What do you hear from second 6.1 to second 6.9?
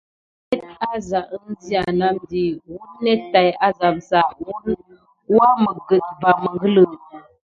va məngələ.